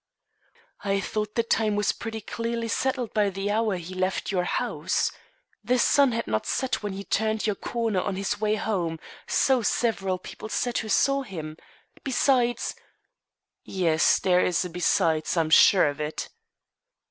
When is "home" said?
8.55-8.97